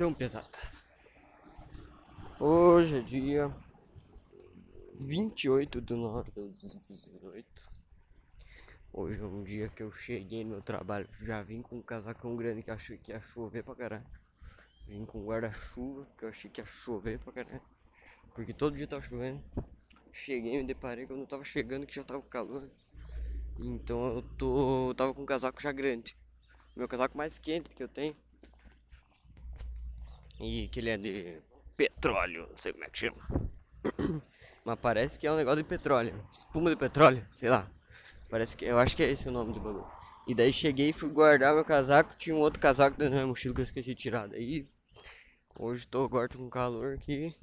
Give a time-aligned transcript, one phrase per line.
[0.00, 0.48] Então, pesada.
[2.40, 3.54] Hoje é dia
[4.98, 7.46] 28 de 9 de 2018.
[8.94, 11.06] Hoje é um dia que eu cheguei no trabalho.
[11.20, 14.06] Já vim com um casacão grande que achei que ia chover pra caralho.
[14.86, 17.60] Vim com guarda-chuva que eu achei que ia chover pra caralho.
[18.34, 19.44] Porque todo dia tava chovendo.
[20.10, 22.70] Cheguei me deparei quando eu tava chegando que já tava calor.
[23.58, 24.88] Então eu tô.
[24.88, 26.16] Eu tava com um casaco já grande.
[26.74, 28.16] Meu casaco mais quente que eu tenho.
[30.40, 31.38] E que ele é de
[31.76, 33.28] petróleo, não sei como é que chama.
[34.64, 36.14] Mas parece que é um negócio de petróleo.
[36.32, 37.70] Espuma de petróleo, sei lá.
[38.28, 38.64] Parece que.
[38.64, 39.86] Eu acho que é esse o nome do bagulho.
[40.26, 42.14] E daí cheguei e fui guardar meu casaco.
[42.16, 44.28] Tinha um outro casaco dentro da minha mochila que eu esqueci de tirar.
[44.28, 44.66] Daí.
[45.58, 47.34] Hoje tô agora tô com calor aqui.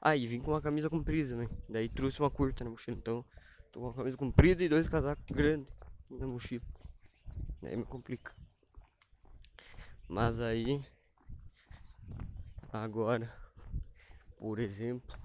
[0.00, 1.48] Ah, e vim com uma camisa comprida também.
[1.68, 2.96] Daí trouxe uma curta na mochila.
[2.96, 3.24] Então,
[3.70, 5.74] tô com uma camisa comprida e dois casacos grandes
[6.08, 6.64] na mochila.
[7.60, 8.34] Daí me complica.
[10.08, 10.80] Mas aí
[12.72, 13.28] Agora,
[14.38, 15.18] por exemplo,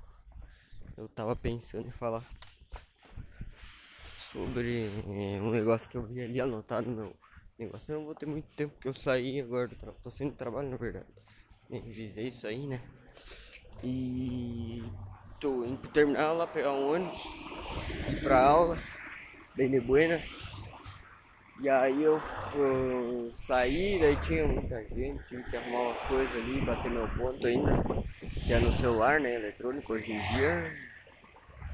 [0.98, 2.24] eu tava pensando em falar
[3.56, 7.16] sobre é, um negócio que eu vi ali anotado no meu
[7.58, 7.94] negócio.
[7.94, 10.02] Eu não vou ter muito tempo que eu saí agora do trabalho.
[10.04, 11.06] Tô saindo do trabalho, na verdade.
[11.70, 12.82] Visei isso aí, né?
[13.84, 14.84] E
[15.40, 17.28] tô indo pro terminal lá pegar um ônibus
[18.24, 18.82] pra aula,
[19.56, 20.55] bem de buenas.
[21.62, 22.22] E aí eu,
[22.56, 27.48] eu, saí, daí tinha muita gente, tive que arrumar umas coisas ali, bater meu ponto
[27.48, 27.72] ainda,
[28.46, 30.72] que é no celular, né, eletrônico, hoje em dia,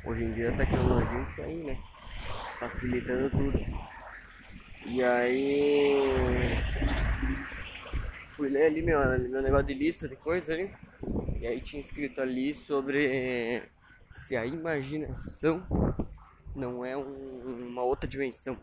[0.05, 1.79] hoje em dia a tecnologia é isso aí, né,
[2.59, 3.59] facilitando tudo.
[4.85, 6.57] E aí
[8.33, 10.71] fui ler ali meu, meu negócio de lista de coisa ali,
[11.39, 13.63] e aí tinha escrito ali sobre
[14.11, 15.65] se a imaginação
[16.55, 18.57] não é um, uma outra dimensão.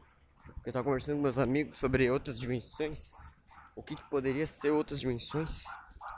[0.69, 3.35] Eu tava conversando com meus amigos sobre outras dimensões.
[3.75, 5.65] O que, que poderia ser outras dimensões?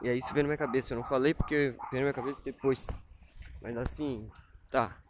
[0.03, 0.93] E aí isso veio na minha cabeça.
[0.93, 2.89] Eu não falei porque veio na minha cabeça depois.
[3.63, 4.29] Mas assim,
[4.69, 5.01] tá.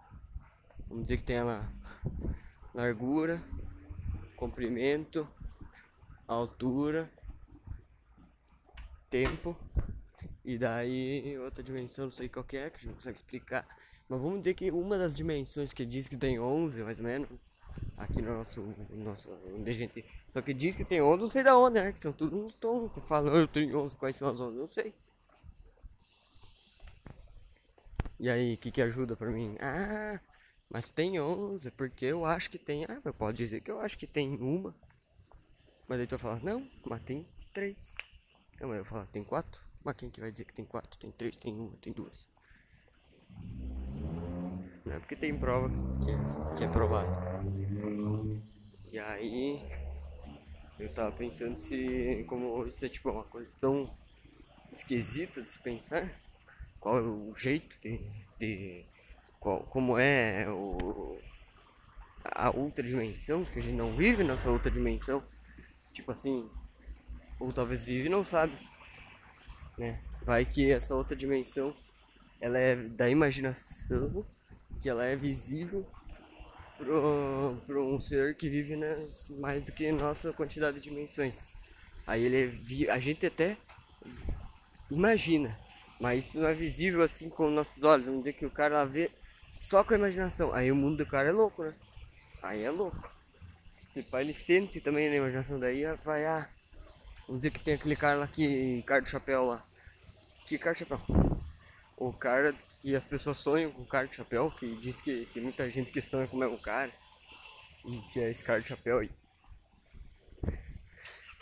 [0.87, 1.63] Vamos dizer que tem ela
[2.75, 3.43] largura,
[4.37, 5.27] comprimento,
[6.29, 7.11] altura,
[9.09, 9.57] tempo.
[10.45, 13.67] E daí outra dimensão, não sei qual que é, que a gente não consegue explicar.
[14.07, 17.31] Mas vamos dizer que uma das dimensões que diz que tem 11, mais ou menos,
[17.97, 20.05] aqui no nosso, nosso onde a gente.
[20.33, 21.93] Só que diz que tem ondas, não sei da onde, né?
[21.93, 24.69] Que são tudo uns tons que falam, eu tenho ondas, quais são as ondas, não
[24.69, 24.95] sei.
[28.19, 29.57] E aí, o que que ajuda pra mim?
[29.61, 30.21] Ah,
[30.69, 32.85] mas tem 11, porque eu acho que tem.
[32.85, 34.75] Ah, mas pode dizer que eu acho que tem uma.
[35.89, 37.93] Mas aí tu vai falar, não, mas tem três.
[38.61, 39.61] Não, mas eu falo, tem quatro?
[39.83, 40.99] Mas quem que vai dizer que tem quatro?
[40.99, 42.29] Tem três, tem uma, tem duas.
[44.91, 47.09] Não é porque tem prova que é, que é provado.
[48.93, 49.63] E aí
[50.81, 53.89] eu tava pensando se como isso é tipo uma coisa tão
[54.73, 56.11] esquisita de se pensar,
[56.81, 58.01] qual é o jeito de,
[58.37, 58.85] de
[59.39, 61.21] qual, como é o,
[62.25, 65.23] a outra dimensão, que a gente não vive nessa outra dimensão,
[65.93, 66.51] tipo assim,
[67.39, 68.55] ou talvez vive e não sabe,
[69.79, 70.03] né?
[70.25, 71.77] Vai que essa outra dimensão
[72.41, 74.27] ela é da imaginação
[74.81, 75.87] que ela é visível
[77.67, 81.55] para um ser que vive nas mais do que nossa quantidade de dimensões.
[82.07, 83.57] Aí ele é, a gente até
[84.91, 85.57] imagina,
[86.01, 88.07] mas isso não é visível assim com nossos olhos.
[88.07, 89.11] Vamos dizer que o cara vê
[89.55, 90.53] só com a imaginação.
[90.55, 91.75] Aí o mundo do cara é louco, né?
[92.43, 93.11] Aí é louco.
[93.93, 96.49] Tipo, ele sente também na imaginação daí, vai ah,
[97.27, 99.65] vamos dizer que tem aquele cara lá que cara do chapéu lá.
[100.47, 101.40] Que cara do chapéu?
[102.01, 105.43] O cara que as pessoas sonham com o cara de chapéu, que diz que tem
[105.43, 106.91] muita gente que sonha com o cara,
[107.85, 109.11] e que é esse cara de chapéu aí.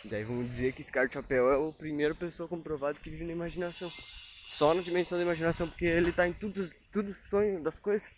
[0.03, 3.23] Daí vamos dizer que esse cara de chapéu é o primeiro pessoa comprovado que vive
[3.23, 3.89] na imaginação.
[3.89, 8.09] Só na dimensão da imaginação, porque ele tá em tudo, tudo sonho das coisas.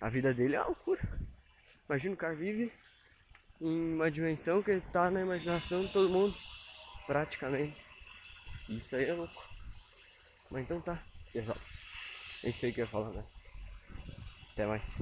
[0.00, 1.00] A vida dele é uma loucura.
[1.88, 2.72] Imagina o cara vive
[3.60, 6.34] em uma dimensão que ele tá na imaginação de todo mundo.
[7.06, 7.76] Praticamente.
[8.68, 9.44] Isso aí é louco.
[10.50, 11.00] Mas então tá.
[11.34, 11.77] Exato.
[12.42, 13.24] É isso aí que eu ia falar, né?
[14.52, 15.00] Até mais.